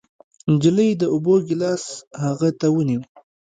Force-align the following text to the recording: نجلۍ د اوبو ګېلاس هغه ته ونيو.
نجلۍ 0.51 0.89
د 1.01 1.03
اوبو 1.13 1.33
ګېلاس 1.47 1.83
هغه 2.23 2.49
ته 2.59 2.67
ونيو. 2.75 3.01